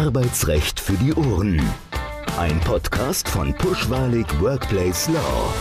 [0.00, 1.60] Arbeitsrecht für die Ohren.
[2.38, 5.52] Ein Podcast von Pushwalig Workplace Law.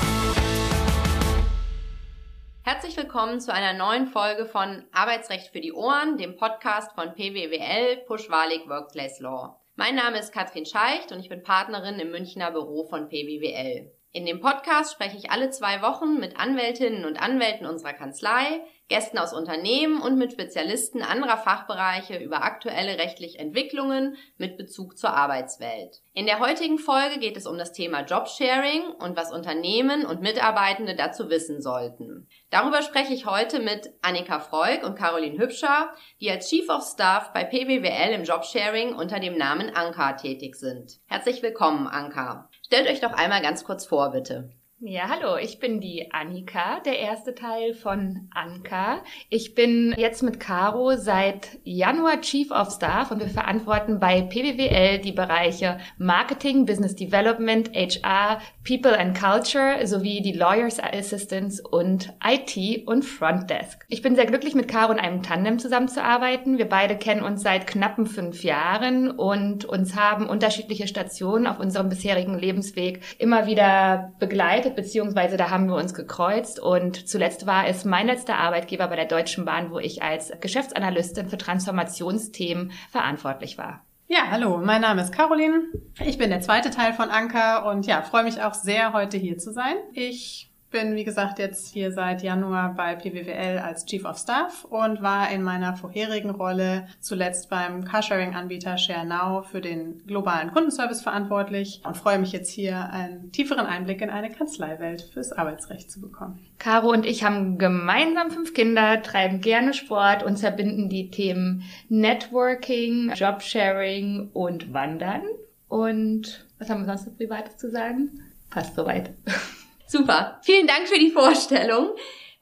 [2.64, 7.98] Herzlich willkommen zu einer neuen Folge von Arbeitsrecht für die Ohren, dem Podcast von PWWL
[8.08, 9.60] Pushwalig Workplace Law.
[9.76, 13.92] Mein Name ist Katrin Scheicht und ich bin Partnerin im Münchner Büro von PWWL.
[14.12, 19.20] In dem Podcast spreche ich alle zwei Wochen mit Anwältinnen und Anwälten unserer Kanzlei, Gästen
[19.20, 26.02] aus Unternehmen und mit Spezialisten anderer Fachbereiche über aktuelle rechtliche Entwicklungen mit Bezug zur Arbeitswelt.
[26.16, 30.96] In der heutigen Folge geht es um das Thema Jobsharing und was Unternehmen und Mitarbeitende
[30.96, 32.28] dazu wissen sollten.
[32.50, 37.32] Darüber spreche ich heute mit Annika Freug und Caroline Hübscher, die als Chief of Staff
[37.32, 40.98] bei PWWL im Jobsharing unter dem Namen Anka tätig sind.
[41.06, 42.49] Herzlich willkommen, Anka.
[42.72, 44.52] Stellt euch doch einmal ganz kurz vor, bitte.
[44.82, 49.02] Ja, hallo, ich bin die Annika, der erste Teil von Anka.
[49.30, 55.00] Ich bin jetzt mit Caro seit Januar Chief of Staff und wir verantworten bei PWWL
[55.00, 62.88] die Bereiche Marketing, Business Development, HR, People and Culture sowie die Lawyers Assistants und IT
[62.88, 63.84] und Front Desk.
[63.90, 66.58] Ich bin sehr glücklich, mit Caro in einem Tandem zusammenzuarbeiten.
[66.58, 71.90] Wir beide kennen uns seit knappen fünf Jahren und uns haben unterschiedliche Stationen auf unserem
[71.90, 76.60] bisherigen Lebensweg immer wieder begleitet begleitet, beziehungsweise da haben wir uns gekreuzt.
[76.60, 81.30] Und zuletzt war es mein letzter Arbeitgeber bei der Deutschen Bahn, wo ich als Geschäftsanalystin
[81.30, 83.84] für Transformationsthemen verantwortlich war.
[84.08, 85.66] Ja, hallo, mein Name ist Caroline.
[86.04, 89.38] Ich bin der zweite Teil von Anker und ja, freue mich auch sehr, heute hier
[89.38, 89.76] zu sein.
[89.94, 95.02] Ich bin, wie gesagt, jetzt hier seit Januar bei PWWL als Chief of Staff und
[95.02, 101.98] war in meiner vorherigen Rolle zuletzt beim Carsharing-Anbieter ShareNow für den globalen Kundenservice verantwortlich und
[101.98, 106.40] freue mich jetzt hier einen tieferen Einblick in eine Kanzleiwelt fürs Arbeitsrecht zu bekommen.
[106.60, 113.12] Caro und ich haben gemeinsam fünf Kinder, treiben gerne Sport und verbinden die Themen Networking,
[113.14, 115.24] Jobsharing und Wandern.
[115.68, 118.22] Und was haben wir sonst noch Privates zu sagen?
[118.50, 119.12] Passt soweit.
[119.90, 120.40] Super.
[120.44, 121.90] Vielen Dank für die Vorstellung.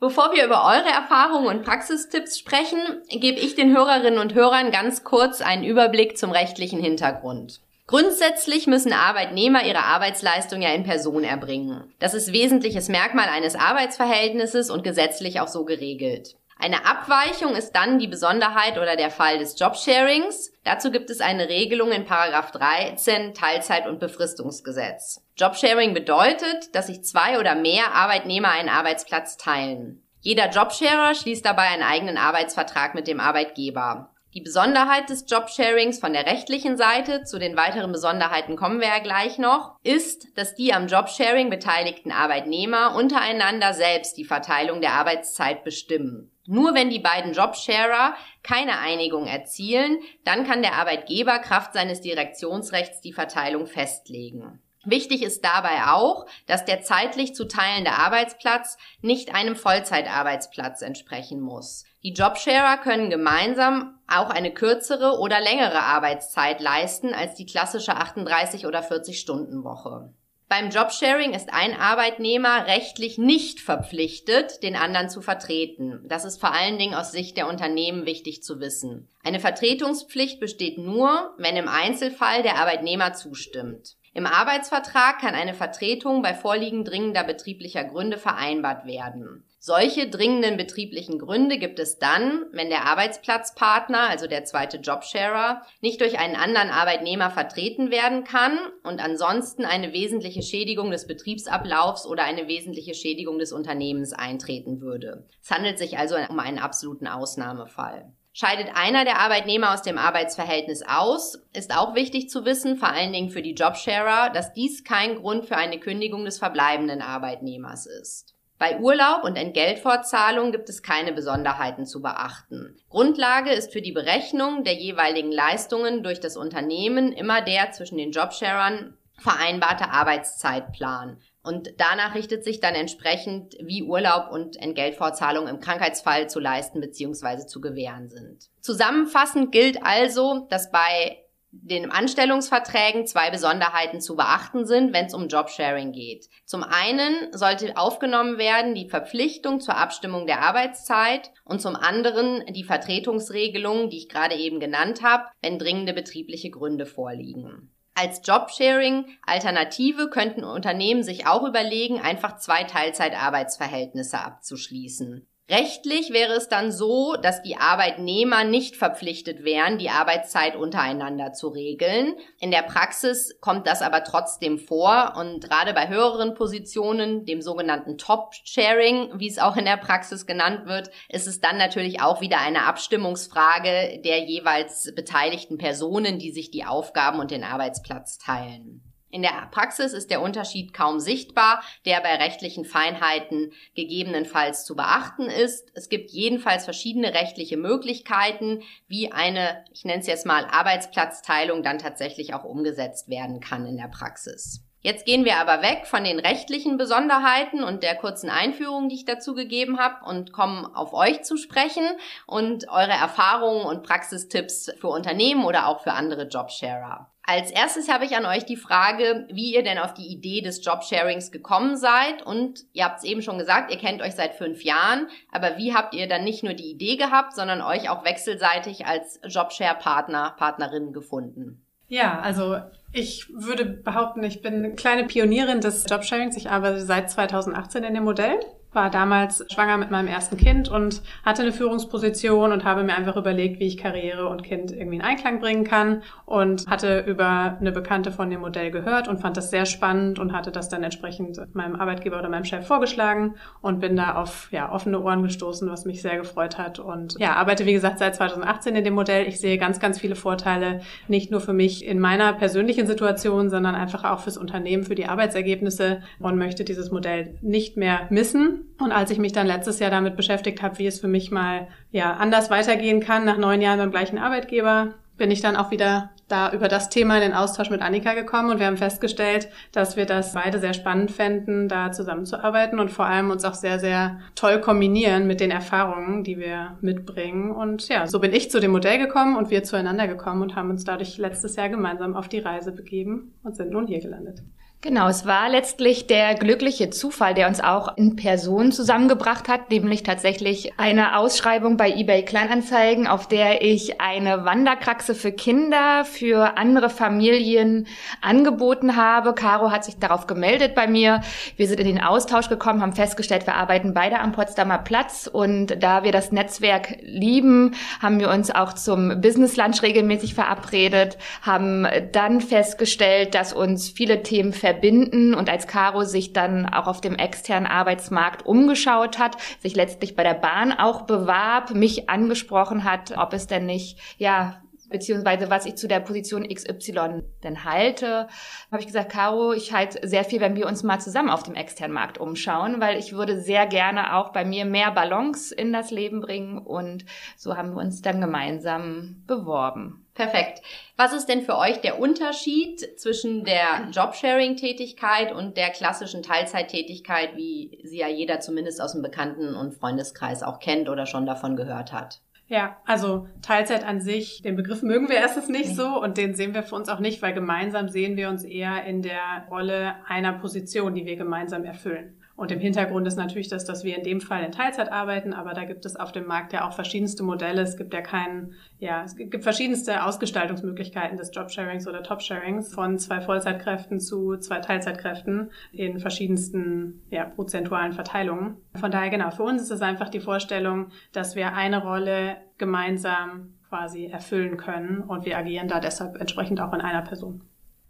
[0.02, 2.78] Bevor wir über eure Erfahrungen und Praxistipps sprechen,
[3.09, 7.62] gebe ich den Hörerinnen und Hörern ganz kurz einen Überblick zum rechtlichen Hintergrund.
[7.88, 11.85] Grundsätzlich müssen Arbeitnehmer ihre Arbeitsleistung ja in Person erbringen.
[12.00, 16.35] Das ist wesentliches Merkmal eines Arbeitsverhältnisses und gesetzlich auch so geregelt.
[16.59, 20.51] Eine Abweichung ist dann die Besonderheit oder der Fall des Jobsharings.
[20.63, 25.22] Dazu gibt es eine Regelung in Paragraph 13 Teilzeit- und Befristungsgesetz.
[25.38, 30.03] Jobsharing bedeutet, dass sich zwei oder mehr Arbeitnehmer einen Arbeitsplatz teilen.
[30.22, 34.09] Jeder Jobsharer schließt dabei einen eigenen Arbeitsvertrag mit dem Arbeitgeber.
[34.34, 39.00] Die Besonderheit des Jobsharings von der rechtlichen Seite, zu den weiteren Besonderheiten kommen wir ja
[39.00, 45.63] gleich noch, ist, dass die am Jobsharing beteiligten Arbeitnehmer untereinander selbst die Verteilung der Arbeitszeit
[45.63, 46.31] bestimmen.
[46.47, 53.02] Nur wenn die beiden Jobsharer keine Einigung erzielen, dann kann der Arbeitgeber Kraft seines Direktionsrechts
[53.02, 54.62] die Verteilung festlegen.
[54.85, 61.84] Wichtig ist dabei auch, dass der zeitlich zu teilende Arbeitsplatz nicht einem Vollzeitarbeitsplatz entsprechen muss.
[62.03, 68.66] Die Jobsharer können gemeinsam auch eine kürzere oder längere Arbeitszeit leisten als die klassische 38
[68.66, 70.14] oder 40 Stunden Woche.
[70.50, 76.00] Beim Jobsharing ist ein Arbeitnehmer rechtlich nicht verpflichtet, den anderen zu vertreten.
[76.06, 79.09] Das ist vor allen Dingen aus Sicht der Unternehmen wichtig zu wissen.
[79.25, 83.97] Eine Vertretungspflicht besteht nur, wenn im Einzelfall der Arbeitnehmer zustimmt.
[84.13, 89.44] Im Arbeitsvertrag kann eine Vertretung bei Vorliegen dringender betrieblicher Gründe vereinbart werden.
[89.67, 96.00] Solche dringenden betrieblichen Gründe gibt es dann, wenn der Arbeitsplatzpartner, also der zweite Jobsharer, nicht
[96.00, 102.23] durch einen anderen Arbeitnehmer vertreten werden kann und ansonsten eine wesentliche Schädigung des Betriebsablaufs oder
[102.23, 105.28] eine wesentliche Schädigung des Unternehmens eintreten würde.
[105.44, 108.13] Es handelt sich also um einen absoluten Ausnahmefall.
[108.31, 113.11] Scheidet einer der Arbeitnehmer aus dem Arbeitsverhältnis aus, ist auch wichtig zu wissen, vor allen
[113.11, 118.37] Dingen für die Jobsharer, dass dies kein Grund für eine Kündigung des verbleibenden Arbeitnehmers ist.
[118.59, 122.75] Bei Urlaub und Entgeltfortzahlung gibt es keine Besonderheiten zu beachten.
[122.90, 128.11] Grundlage ist für die Berechnung der jeweiligen Leistungen durch das Unternehmen immer der zwischen den
[128.11, 131.20] Jobsharern vereinbarte Arbeitszeitplan.
[131.43, 137.46] Und danach richtet sich dann entsprechend, wie Urlaub und Entgeltfortzahlung im Krankheitsfall zu leisten bzw.
[137.46, 138.49] zu gewähren sind.
[138.61, 141.23] Zusammenfassend gilt also, dass bei
[141.62, 146.28] den Anstellungsverträgen zwei Besonderheiten zu beachten sind, wenn es um Jobsharing geht.
[146.46, 152.64] Zum einen sollte aufgenommen werden die Verpflichtung zur Abstimmung der Arbeitszeit und zum anderen die
[152.64, 157.72] Vertretungsregelung, die ich gerade eben genannt habe, wenn dringende betriebliche Gründe vorliegen.
[158.00, 165.28] Als Jobsharing-Alternative könnten Unternehmen sich auch überlegen, einfach zwei Teilzeitarbeitsverhältnisse abzuschließen.
[165.49, 171.47] Rechtlich wäre es dann so, dass die Arbeitnehmer nicht verpflichtet wären, die Arbeitszeit untereinander zu
[171.47, 172.16] regeln.
[172.41, 177.97] In der Praxis kommt das aber trotzdem vor und gerade bei höheren Positionen, dem sogenannten
[177.97, 182.40] Top-Sharing, wie es auch in der Praxis genannt wird, ist es dann natürlich auch wieder
[182.40, 188.86] eine Abstimmungsfrage der jeweils beteiligten Personen, die sich die Aufgaben und den Arbeitsplatz teilen.
[189.09, 195.30] In der Praxis ist der Unterschied kaum sichtbar, der bei rechtlichen Feinheiten gegebenenfalls zu beachten
[195.30, 195.72] ist.
[195.76, 201.80] Es gibt jedenfalls verschiedene rechtliche Möglichkeiten, wie eine, ich nenne es jetzt mal, Arbeitsplatzteilung dann
[201.80, 204.66] tatsächlich auch umgesetzt werden kann in der Praxis.
[204.87, 209.03] Jetzt gehen wir aber weg von den rechtlichen Besonderheiten und der kurzen Einführung, die ich
[209.03, 211.84] dazu gegeben habe und kommen auf euch zu sprechen
[212.25, 217.11] und eure Erfahrungen und Praxistipps für Unternehmen oder auch für andere Jobsharer.
[217.22, 220.63] Als erstes habe ich an euch die Frage, wie ihr denn auf die Idee des
[220.63, 222.22] Jobsharings gekommen seid.
[222.25, 225.09] Und ihr habt es eben schon gesagt, ihr kennt euch seit fünf Jahren.
[225.34, 229.19] Aber wie habt ihr dann nicht nur die Idee gehabt, sondern euch auch wechselseitig als
[229.28, 231.66] Jobshare-Partner, Partnerinnen gefunden?
[231.87, 232.57] Ja, also
[232.91, 236.35] ich würde behaupten, ich bin kleine Pionierin des Jobsharings.
[236.37, 238.39] Ich arbeite seit 2018 in dem Modell
[238.73, 243.16] war damals schwanger mit meinem ersten Kind und hatte eine Führungsposition und habe mir einfach
[243.16, 247.72] überlegt, wie ich Karriere und Kind irgendwie in Einklang bringen kann und hatte über eine
[247.72, 251.40] Bekannte von dem Modell gehört und fand das sehr spannend und hatte das dann entsprechend
[251.55, 255.85] meinem Arbeitgeber oder meinem Chef vorgeschlagen und bin da auf ja, offene Ohren gestoßen, was
[255.85, 259.27] mich sehr gefreut hat und ja, arbeite wie gesagt seit 2018 in dem Modell.
[259.27, 263.75] Ich sehe ganz, ganz viele Vorteile, nicht nur für mich in meiner persönlichen Situation, sondern
[263.75, 268.92] einfach auch fürs Unternehmen, für die Arbeitsergebnisse und möchte dieses Modell nicht mehr missen und
[268.92, 272.13] als ich mich dann letztes Jahr damit beschäftigt habe, wie es für mich mal ja
[272.13, 276.51] anders weitergehen kann nach neun Jahren beim gleichen Arbeitgeber, bin ich dann auch wieder da
[276.51, 280.06] über das Thema in den Austausch mit Annika gekommen und wir haben festgestellt, dass wir
[280.06, 284.60] das beide sehr spannend fänden, da zusammenzuarbeiten und vor allem uns auch sehr, sehr toll
[284.60, 287.51] kombinieren mit den Erfahrungen, die wir mitbringen.
[287.51, 290.70] Und ja, so bin ich zu dem Modell gekommen und wir zueinander gekommen und haben
[290.70, 294.44] uns dadurch letztes Jahr gemeinsam auf die Reise begeben und sind nun hier gelandet.
[294.82, 300.03] Genau, es war letztlich der glückliche Zufall, der uns auch in Person zusammengebracht hat, nämlich
[300.03, 306.91] tatsächlich eine Ausschreibung bei eBay Kleinanzeigen, auf der ich eine Wanderkraxe für Kinder, für andere
[306.91, 307.88] Familien
[308.22, 309.34] angeboten habe.
[309.34, 311.22] Caro hat sich darauf gemeldet bei mir.
[311.56, 315.82] Wir sind in den Austausch gekommen, haben festgestellt, wir arbeiten beide am Potsdamer Platz und
[315.82, 321.88] da wir das Netzwerk lieben, haben wir uns auch zum Business Lunch regelmäßig verabredet, haben
[322.12, 327.15] dann festgestellt, dass uns viele Themen verbinden und als Caro sich dann auch auf dem
[327.15, 333.31] externen Arbeitsmarkt umgeschaut hat, sich letztlich bei der Bahn auch bewarb, mich angesprochen hat, ob
[333.31, 338.27] es denn nicht, ja, beziehungsweise was ich zu der Position XY denn halte,
[338.69, 341.55] habe ich gesagt, Caro, ich halte sehr viel, wenn wir uns mal zusammen auf dem
[341.55, 345.91] externen Markt umschauen, weil ich würde sehr gerne auch bei mir mehr Balance in das
[345.91, 347.05] Leben bringen und
[347.38, 350.07] so haben wir uns dann gemeinsam beworben.
[350.17, 350.63] Perfekt.
[350.98, 357.79] Was ist denn für euch der Unterschied zwischen der Jobsharing-Tätigkeit und der klassischen Teilzeittätigkeit, wie
[357.84, 361.93] sie ja jeder zumindest aus dem Bekannten- und Freundeskreis auch kennt oder schon davon gehört
[361.93, 362.22] hat?
[362.48, 366.55] Ja, also Teilzeit an sich, den Begriff mögen wir erstens nicht so und den sehen
[366.55, 370.34] wir für uns auch nicht, weil gemeinsam sehen wir uns eher in der Rolle einer
[370.34, 372.20] Position, die wir gemeinsam erfüllen.
[372.38, 375.55] Und im Hintergrund ist natürlich das, dass wir in dem Fall in Teilzeit arbeiten, aber
[375.55, 377.63] da gibt es auf dem Markt ja auch verschiedenste Modelle.
[377.63, 383.22] Es gibt ja keinen, ja, es gibt verschiedenste Ausgestaltungsmöglichkeiten des Jobsharings oder Topsharings von zwei
[383.22, 388.58] Vollzeitkräften zu zwei Teilzeitkräften in verschiedensten, ja, prozentualen Verteilungen.
[388.75, 393.56] Von daher genau, für uns ist es einfach die Vorstellung, dass wir eine Rolle gemeinsam
[393.67, 397.41] quasi erfüllen können und wir agieren da deshalb entsprechend auch in einer Person.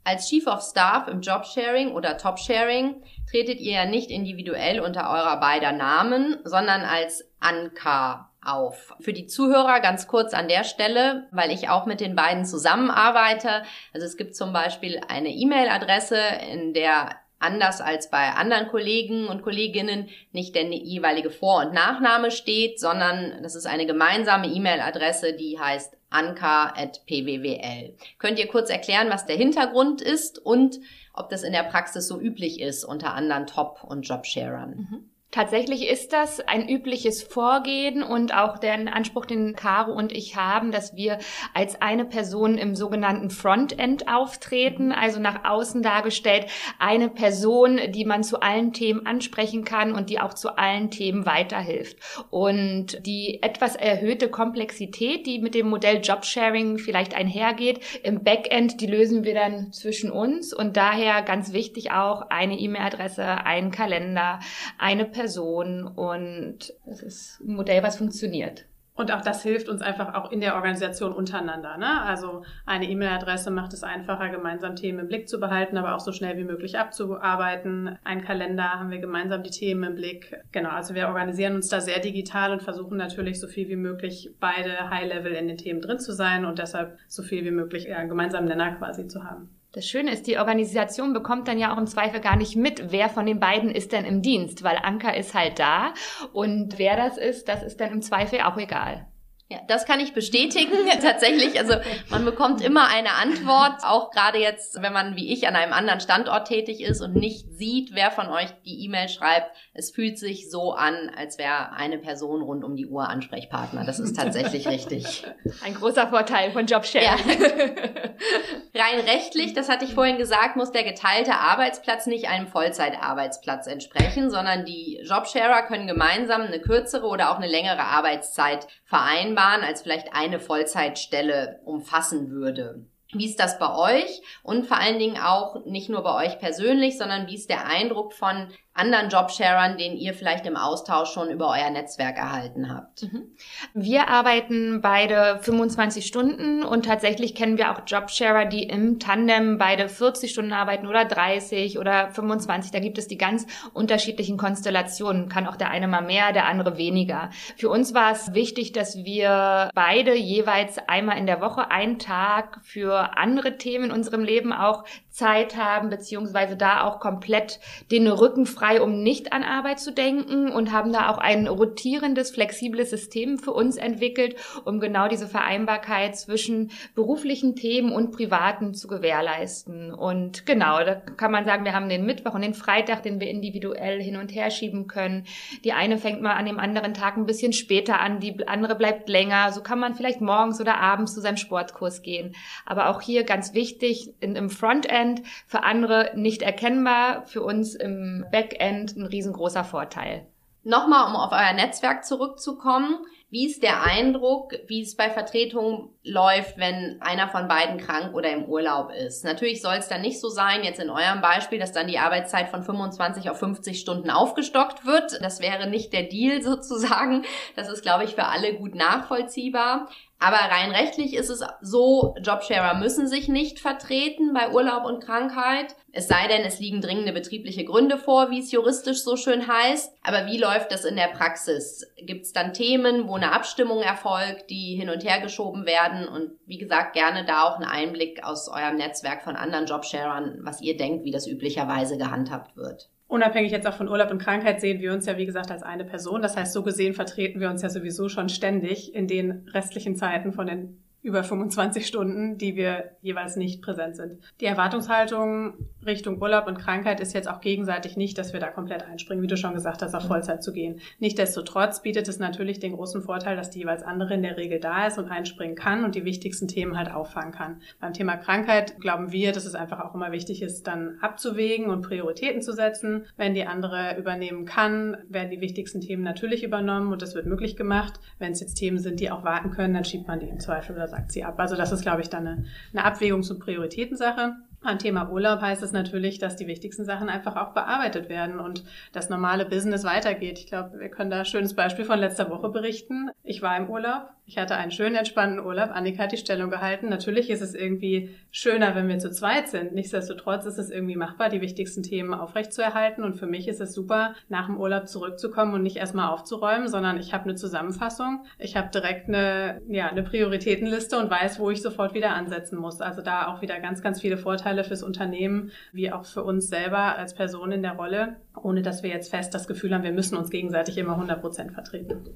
[0.07, 5.37] Als Chief of Staff im Jobsharing oder Topsharing tretet ihr ja nicht individuell unter eurer
[5.41, 8.95] beider Namen, sondern als Anka auf.
[9.01, 13.63] Für die Zuhörer ganz kurz an der Stelle, weil ich auch mit den beiden zusammenarbeite.
[13.93, 16.21] Also es gibt zum Beispiel eine E-Mail-Adresse,
[16.53, 22.31] in der anders als bei anderen Kollegen und Kolleginnen nicht der jeweilige Vor- und Nachname
[22.31, 27.95] steht, sondern das ist eine gemeinsame E-Mail-Adresse, die heißt anka.pwwl.
[28.17, 30.79] Könnt ihr kurz erklären, was der Hintergrund ist und
[31.13, 34.69] ob das in der Praxis so üblich ist unter anderen Top- und Jobsharern?
[34.69, 35.09] Mhm.
[35.29, 40.71] Tatsächlich ist das ein übliches Vorgehen und auch der Anspruch, den Caro und ich haben,
[40.71, 41.19] dass wir
[41.53, 46.45] als eine Person im sogenannten Frontend auftreten, also nach außen dargestellt,
[46.79, 51.25] eine Person, die man zu allen Themen ansprechen kann und die auch zu allen Themen
[51.25, 51.97] weiterhilft.
[52.29, 58.87] Und die etwas erhöhte Komplexität, die mit dem Modell Jobsharing vielleicht einhergeht, im Backend, die
[58.87, 64.39] lösen wir dann zwischen uns und daher ganz wichtig auch eine E-Mail-Adresse, einen Kalender,
[64.77, 68.65] eine Person und es ist ein Modell, was funktioniert.
[68.93, 71.77] Und auch das hilft uns einfach auch in der Organisation untereinander.
[71.77, 72.01] Ne?
[72.01, 76.11] Also eine E-Mail-Adresse macht es einfacher, gemeinsam Themen im Blick zu behalten, aber auch so
[76.11, 77.97] schnell wie möglich abzuarbeiten.
[78.03, 80.35] Ein Kalender haben wir gemeinsam die Themen im Blick.
[80.51, 84.31] Genau, also wir organisieren uns da sehr digital und versuchen natürlich so viel wie möglich
[84.39, 88.09] beide High-Level in den Themen drin zu sein und deshalb so viel wie möglich einen
[88.09, 89.56] gemeinsamen Nenner quasi zu haben.
[89.77, 93.09] Das Schöne ist, die Organisation bekommt dann ja auch im Zweifel gar nicht mit, wer
[93.09, 95.93] von den beiden ist denn im Dienst, weil Anker ist halt da
[96.33, 99.05] und wer das ist, das ist dann im Zweifel auch egal.
[99.49, 100.73] Ja, das kann ich bestätigen.
[101.01, 101.75] Tatsächlich, also
[102.09, 106.01] man bekommt immer eine Antwort, auch gerade jetzt, wenn man wie ich an einem anderen
[106.01, 109.55] Standort tätig ist und nicht sieht, wer von euch die E-Mail schreibt.
[109.73, 113.85] Es fühlt sich so an, als wäre eine Person rund um die Uhr Ansprechpartner.
[113.85, 115.23] Das ist tatsächlich richtig.
[115.63, 117.05] Ein großer Vorteil von Jobsharing.
[117.05, 117.15] Ja.
[118.75, 124.29] Rein rechtlich, das hatte ich vorhin gesagt, muss der geteilte Arbeitsplatz nicht einem Vollzeitarbeitsplatz entsprechen,
[124.29, 130.13] sondern die Jobsharer können gemeinsam eine kürzere oder auch eine längere Arbeitszeit vereinbaren, als vielleicht
[130.13, 132.85] eine Vollzeitstelle umfassen würde.
[133.13, 134.21] Wie ist das bei euch?
[134.43, 138.13] Und vor allen Dingen auch nicht nur bei euch persönlich, sondern wie ist der Eindruck
[138.13, 143.03] von anderen Jobsharern, den ihr vielleicht im Austausch schon über euer Netzwerk erhalten habt?
[143.03, 143.31] Mhm.
[143.73, 149.89] Wir arbeiten beide 25 Stunden und tatsächlich kennen wir auch Jobsharer, die im Tandem beide
[149.89, 152.71] 40 Stunden arbeiten oder 30 oder 25.
[152.71, 155.27] Da gibt es die ganz unterschiedlichen Konstellationen.
[155.27, 157.31] Kann auch der eine mal mehr, der andere weniger.
[157.57, 162.59] Für uns war es wichtig, dass wir beide jeweils einmal in der Woche einen Tag
[162.63, 167.59] für andere Themen in unserem Leben auch Zeit haben, beziehungsweise da auch komplett
[167.91, 172.31] den Rücken frei, um nicht an Arbeit zu denken und haben da auch ein rotierendes,
[172.31, 178.87] flexibles System für uns entwickelt, um genau diese Vereinbarkeit zwischen beruflichen Themen und privaten zu
[178.87, 179.93] gewährleisten.
[179.93, 183.29] Und genau, da kann man sagen, wir haben den Mittwoch und den Freitag, den wir
[183.29, 185.23] individuell hin und her schieben können.
[185.63, 189.07] Die eine fängt mal an dem anderen Tag ein bisschen später an, die andere bleibt
[189.07, 189.51] länger.
[189.53, 192.35] So kann man vielleicht morgens oder abends zu seinem Sportkurs gehen.
[192.65, 198.25] Aber auch hier ganz wichtig, in, im Frontend, für andere nicht erkennbar, für uns im
[198.31, 200.27] Backend ein riesengroßer Vorteil.
[200.63, 202.97] Nochmal, um auf euer Netzwerk zurückzukommen.
[203.29, 208.31] Wie ist der Eindruck, wie es bei Vertretungen läuft, wenn einer von beiden krank oder
[208.31, 209.25] im Urlaub ist?
[209.25, 212.47] Natürlich soll es dann nicht so sein, jetzt in eurem Beispiel, dass dann die Arbeitszeit
[212.47, 215.21] von 25 auf 50 Stunden aufgestockt wird.
[215.21, 217.23] Das wäre nicht der Deal sozusagen.
[217.55, 219.89] Das ist, glaube ich, für alle gut nachvollziehbar.
[220.19, 225.75] Aber rein rechtlich ist es so, Jobsharer müssen sich nicht vertreten bei Urlaub und Krankheit.
[225.91, 229.93] Es sei denn, es liegen dringende betriebliche Gründe vor, wie es juristisch so schön heißt.
[230.01, 231.85] Aber wie läuft das in der Praxis?
[231.97, 236.07] Gibt es dann Themen, wo eine Abstimmung erfolgt, die hin und her geschoben werden?
[236.07, 240.61] Und wie gesagt, gerne da auch einen Einblick aus eurem Netzwerk von anderen Jobsharern, was
[240.61, 242.89] ihr denkt, wie das üblicherweise gehandhabt wird.
[243.07, 245.85] Unabhängig jetzt auch von Urlaub und Krankheit sehen wir uns ja, wie gesagt, als eine
[245.85, 246.21] Person.
[246.21, 250.33] Das heißt, so gesehen vertreten wir uns ja sowieso schon ständig in den restlichen Zeiten
[250.33, 254.19] von den über 25 Stunden, die wir jeweils nicht präsent sind.
[254.41, 255.53] Die Erwartungshaltung
[255.87, 259.27] Richtung Urlaub und Krankheit ist jetzt auch gegenseitig nicht, dass wir da komplett einspringen, wie
[259.27, 260.09] du schon gesagt hast, auf mhm.
[260.09, 260.81] Vollzeit zu gehen.
[260.99, 264.85] Nichtsdestotrotz bietet es natürlich den großen Vorteil, dass die jeweils andere in der Regel da
[264.85, 267.61] ist und einspringen kann und die wichtigsten Themen halt auffangen kann.
[267.79, 271.81] Beim Thema Krankheit glauben wir, dass es einfach auch immer wichtig ist, dann abzuwägen und
[271.81, 273.05] Prioritäten zu setzen.
[273.15, 277.55] Wenn die andere übernehmen kann, werden die wichtigsten Themen natürlich übernommen und das wird möglich
[277.55, 277.99] gemacht.
[278.19, 280.75] Wenn es jetzt Themen sind, die auch warten können, dann schiebt man die im Zweifel
[280.87, 281.39] oder sagt sie ab.
[281.39, 284.35] Also das ist, glaube ich, dann eine, eine Abwägungs- und Prioritätensache.
[284.61, 288.63] Beim Thema Urlaub heißt es natürlich, dass die wichtigsten Sachen einfach auch bearbeitet werden und
[288.91, 290.39] das normale Business weitergeht.
[290.39, 293.09] Ich glaube, wir können da ein schönes Beispiel von letzter Woche berichten.
[293.23, 295.69] Ich war im Urlaub ich hatte einen schönen, entspannten Urlaub.
[295.71, 296.89] Annika hat die Stellung gehalten.
[296.89, 299.73] Natürlich ist es irgendwie schöner, wenn wir zu zweit sind.
[299.73, 303.05] Nichtsdestotrotz ist es irgendwie machbar, die wichtigsten Themen aufrechtzuerhalten.
[303.05, 306.97] Und für mich ist es super, nach dem Urlaub zurückzukommen und nicht erstmal aufzuräumen, sondern
[306.97, 308.25] ich habe eine Zusammenfassung.
[308.37, 312.81] Ich habe direkt eine, ja, eine Prioritätenliste und weiß, wo ich sofort wieder ansetzen muss.
[312.81, 316.97] Also da auch wieder ganz, ganz viele Vorteile fürs Unternehmen, wie auch für uns selber
[316.97, 320.17] als Person in der Rolle, ohne dass wir jetzt fest das Gefühl haben, wir müssen
[320.17, 322.09] uns gegenseitig immer 100 Prozent vertreten.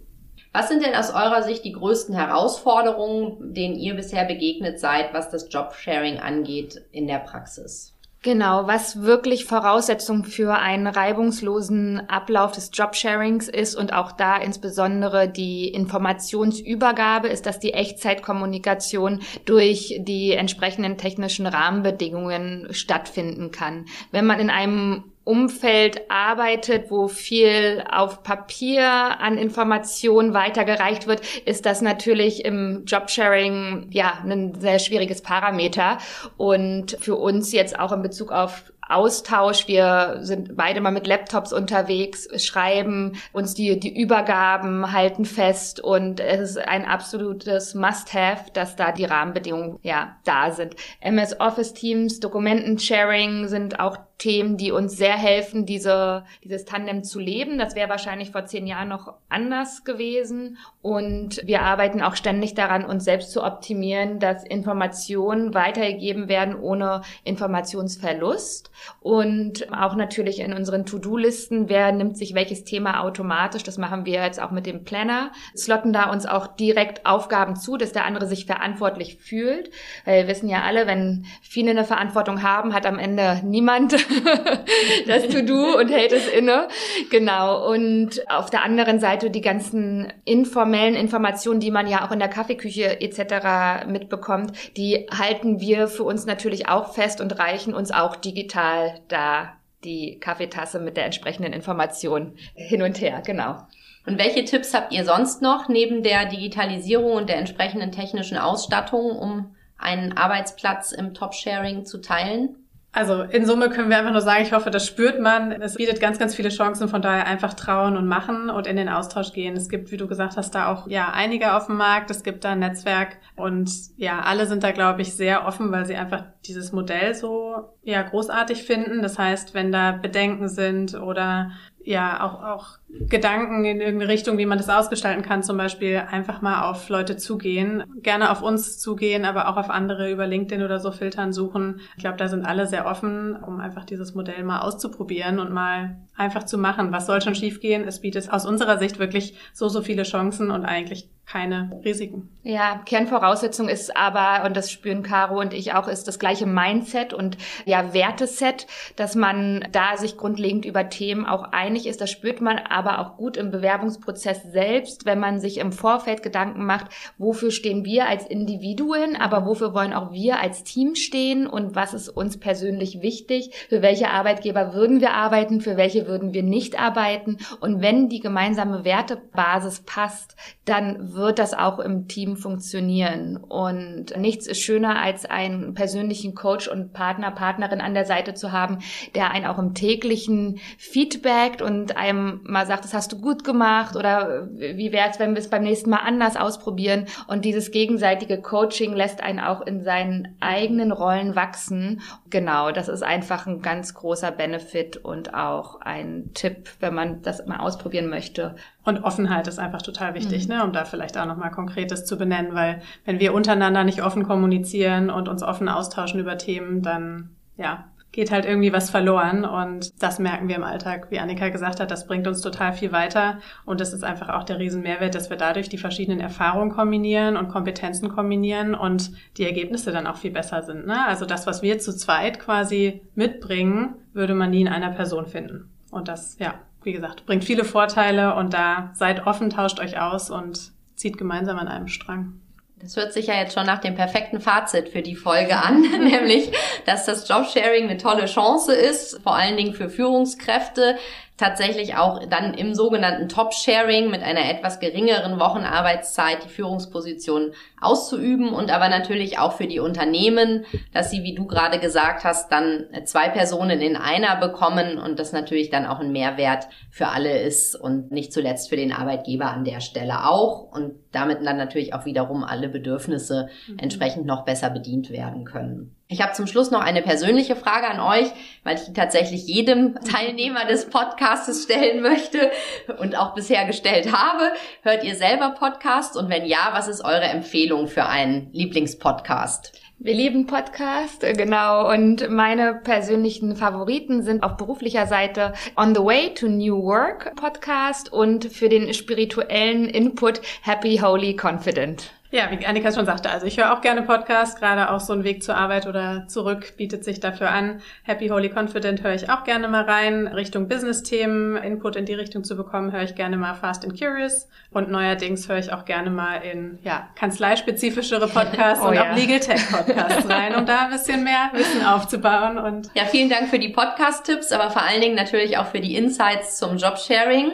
[0.54, 5.30] Was sind denn aus eurer Sicht die größten Herausforderungen, denen ihr bisher begegnet seid, was
[5.30, 7.91] das Jobsharing angeht in der Praxis?
[8.24, 15.28] Genau, was wirklich Voraussetzung für einen reibungslosen Ablauf des Jobsharings ist und auch da insbesondere
[15.28, 23.86] die Informationsübergabe ist, dass die Echtzeitkommunikation durch die entsprechenden technischen Rahmenbedingungen stattfinden kann.
[24.12, 31.66] Wenn man in einem Umfeld arbeitet, wo viel auf Papier an Informationen weitergereicht wird, ist
[31.66, 36.00] das natürlich im Jobsharing ja ein sehr schwieriges Parameter
[36.38, 39.68] und für uns jetzt auch in Bezug auf Austausch.
[39.68, 46.20] Wir sind beide mal mit Laptops unterwegs, schreiben uns die, die Übergaben, halten fest und
[46.20, 50.76] es ist ein absolutes Must-Have, dass da die Rahmenbedingungen ja da sind.
[51.00, 57.20] MS Office Teams, Dokumenten-Sharing sind auch Themen, die uns sehr helfen, diese, dieses Tandem zu
[57.20, 57.58] leben.
[57.58, 60.60] Das wäre wahrscheinlich vor zehn Jahren noch anders gewesen.
[60.84, 67.02] Und wir arbeiten auch ständig daran, uns selbst zu optimieren, dass Informationen weitergegeben werden ohne
[67.24, 68.70] Informationsverlust.
[69.00, 73.64] Und auch natürlich in unseren To-Do-Listen, wer nimmt sich welches Thema automatisch.
[73.64, 75.32] Das machen wir jetzt auch mit dem Planner.
[75.58, 79.72] Slotten da uns auch direkt Aufgaben zu, dass der andere sich verantwortlich fühlt.
[80.06, 83.96] Weil wir wissen ja alle, wenn viele eine Verantwortung haben, hat am Ende niemand
[85.08, 86.68] das To-Do und hält es inne.
[87.10, 87.70] Genau.
[87.72, 92.28] Und auf der anderen Seite die ganzen informellen Informationen, die man ja auch in der
[92.28, 93.88] Kaffeeküche etc.
[93.88, 99.54] mitbekommt, die halten wir für uns natürlich auch fest und reichen uns auch digital da
[99.84, 103.22] die Kaffeetasse mit der entsprechenden Information hin und her.
[103.26, 103.58] Genau.
[104.06, 109.12] Und welche Tipps habt ihr sonst noch neben der Digitalisierung und der entsprechenden technischen Ausstattung,
[109.18, 112.61] um einen Arbeitsplatz im Top-Sharing zu teilen?
[112.94, 115.54] Also in Summe können wir einfach nur sagen, ich hoffe, das spürt man.
[115.54, 118.90] Es bietet ganz, ganz viele Chancen, von daher einfach trauen und machen und in den
[118.90, 119.56] Austausch gehen.
[119.56, 122.12] Es gibt, wie du gesagt hast, da auch ja einige auf dem Markt.
[122.12, 125.86] Es gibt da ein Netzwerk und ja, alle sind da, glaube ich, sehr offen, weil
[125.86, 129.02] sie einfach dieses Modell so ja großartig finden.
[129.02, 131.52] Das heißt, wenn da Bedenken sind oder
[131.84, 136.42] ja auch, auch Gedanken in irgendeine Richtung, wie man das ausgestalten kann, zum Beispiel einfach
[136.42, 140.80] mal auf Leute zugehen, gerne auf uns zugehen, aber auch auf andere über LinkedIn oder
[140.80, 141.82] so filtern suchen.
[141.96, 145.98] Ich glaube, da sind alle sehr offen, um einfach dieses Modell mal auszuprobieren und mal
[146.16, 146.92] einfach zu machen.
[146.92, 147.88] Was soll schon schiefgehen?
[147.88, 152.30] Es bietet aus unserer Sicht wirklich so, so viele Chancen und eigentlich keine Risiken.
[152.44, 157.14] Ja, Kernvoraussetzung ist aber, und das spüren Caro und ich auch, ist das gleiche Mindset
[157.14, 158.68] und ja, Werteset,
[158.98, 162.02] dass man da sich grundlegend über Themen auch einig ist.
[162.02, 166.66] Das spürt man aber auch gut im Bewerbungsprozess selbst, wenn man sich im Vorfeld Gedanken
[166.66, 171.76] macht, wofür stehen wir als Individuen, aber wofür wollen auch wir als Team stehen und
[171.76, 176.44] was ist uns persönlich wichtig, für welche Arbeitgeber würden wir arbeiten, für welche würden wir
[176.44, 177.38] nicht arbeiten.
[177.60, 183.38] Und wenn die gemeinsame Wertebasis passt, dann wird das auch im Team funktionieren.
[183.38, 188.52] Und nichts ist schöner, als einen persönlichen Coach und Partner, Partnerin an der Seite zu
[188.52, 188.80] haben,
[189.16, 193.98] der einen auch im täglichen feedbackt und einem mal sagt, das hast du gut gemacht
[193.98, 197.06] oder wie wäre es, wenn wir es beim nächsten Mal anders ausprobieren.
[197.28, 202.00] Und dieses gegenseitige Coaching lässt einen auch in seinen eigenen Rollen wachsen.
[202.30, 207.46] Genau, das ist einfach ein ganz großer Benefit und auch ein Tipp, wenn man das
[207.46, 208.56] mal ausprobieren möchte.
[208.86, 210.56] Und Offenheit ist einfach total wichtig, mhm.
[210.56, 214.24] ne, um da vielleicht auch nochmal Konkretes zu benennen, weil wenn wir untereinander nicht offen
[214.24, 220.02] kommunizieren und uns offen austauschen über Themen, dann ja, geht halt irgendwie was verloren und
[220.02, 223.40] das merken wir im Alltag, wie Annika gesagt hat, das bringt uns total viel weiter
[223.66, 227.48] und das ist einfach auch der Riesenmehrwert, dass wir dadurch die verschiedenen Erfahrungen kombinieren und
[227.48, 230.86] Kompetenzen kombinieren und die Ergebnisse dann auch viel besser sind.
[230.88, 231.06] Ne?
[231.08, 235.70] Also das, was wir zu zweit quasi mitbringen, würde man nie in einer Person finden.
[235.90, 240.30] Und das, ja, wie gesagt, bringt viele Vorteile und da seid offen, tauscht euch aus
[240.30, 242.41] und zieht gemeinsam an einem Strang.
[242.82, 246.52] Das hört sich ja jetzt schon nach dem perfekten Fazit für die Folge an, nämlich,
[246.86, 250.98] dass das Jobsharing eine tolle Chance ist, vor allen Dingen für Führungskräfte,
[251.42, 258.72] tatsächlich auch dann im sogenannten Top-Sharing mit einer etwas geringeren Wochenarbeitszeit die Führungsposition auszuüben und
[258.72, 263.28] aber natürlich auch für die Unternehmen, dass sie, wie du gerade gesagt hast, dann zwei
[263.28, 268.12] Personen in einer bekommen und das natürlich dann auch ein Mehrwert für alle ist und
[268.12, 272.44] nicht zuletzt für den Arbeitgeber an der Stelle auch und damit dann natürlich auch wiederum
[272.44, 273.80] alle Bedürfnisse mhm.
[273.80, 275.96] entsprechend noch besser bedient werden können.
[276.12, 278.30] Ich habe zum Schluss noch eine persönliche Frage an euch,
[278.66, 282.52] weil ich tatsächlich jedem Teilnehmer des Podcastes stellen möchte
[283.00, 284.52] und auch bisher gestellt habe.
[284.82, 289.72] Hört ihr selber Podcast und wenn ja, was ist eure Empfehlung für einen Lieblingspodcast?
[290.00, 291.90] Wir lieben Podcast, äh, genau.
[291.90, 298.12] Und meine persönlichen Favoriten sind auf beruflicher Seite On the Way to New Work Podcast
[298.12, 302.12] und für den spirituellen Input Happy, Holy, Confident.
[302.34, 305.26] Ja, wie Annika schon sagte, also ich höre auch gerne Podcasts, gerade auch so ein
[305.26, 307.82] Weg zur Arbeit oder zurück bietet sich dafür an.
[308.04, 310.28] Happy Holy Confident höre ich auch gerne mal rein.
[310.28, 314.48] Richtung Business-Themen, Input in die Richtung zu bekommen, höre ich gerne mal Fast and Curious.
[314.72, 319.12] Und neuerdings höre ich auch gerne mal in ja, kanzleispezifischere Podcasts oh, und ja.
[319.12, 322.58] auch Legal Tech Podcasts rein, um da ein bisschen mehr Wissen aufzubauen.
[322.58, 325.98] Und ja, vielen Dank für die Podcast-Tipps, aber vor allen Dingen natürlich auch für die
[325.98, 327.52] Insights zum Jobsharing.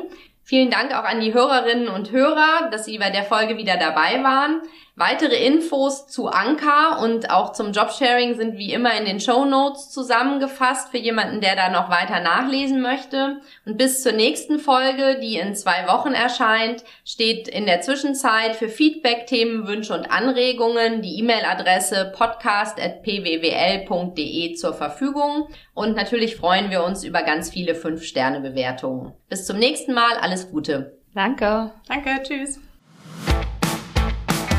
[0.50, 4.24] Vielen Dank auch an die Hörerinnen und Hörer, dass Sie bei der Folge wieder dabei
[4.24, 4.62] waren.
[5.00, 9.92] Weitere Infos zu Anka und auch zum Jobsharing sind wie immer in den Show Notes
[9.92, 13.40] zusammengefasst für jemanden, der da noch weiter nachlesen möchte.
[13.68, 18.70] Und bis zur nächsten Folge, die in zwei Wochen erscheint, steht in der Zwischenzeit für
[18.70, 25.48] Feedback, Themen, Wünsche und Anregungen die E-Mail-Adresse podcast.pwwl.de zur Verfügung.
[25.76, 29.14] Und natürlich freuen wir uns über ganz viele 5-Sterne-Bewertungen.
[29.30, 30.98] Bis zum nächsten Mal, alles Gute.
[31.14, 31.70] Danke.
[31.88, 32.60] Danke, tschüss.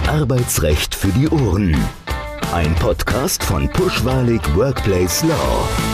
[0.09, 1.77] Arbeitsrecht für die Ohren.
[2.55, 5.88] Ein Podcast von Pushwalig Workplace Law.